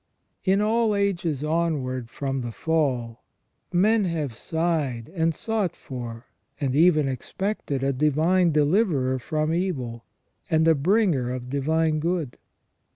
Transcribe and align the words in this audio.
In 0.43 0.61
all 0.61 0.95
ages 0.95 1.43
onwards 1.43 2.09
from 2.09 2.41
the 2.41 2.51
fall 2.51 3.23
men 3.71 4.05
have 4.05 4.33
sighed 4.33 5.11
and 5.13 5.35
sought 5.35 5.75
for, 5.75 6.25
and 6.59 6.75
even 6.75 7.07
expected, 7.07 7.83
a 7.83 7.93
Divine 7.93 8.51
Deliverer 8.51 9.19
from 9.19 9.53
evil, 9.53 10.05
and 10.49 10.67
a 10.67 10.73
bringer 10.73 11.31
of 11.31 11.51
divine 11.51 11.99
good. 11.99 12.39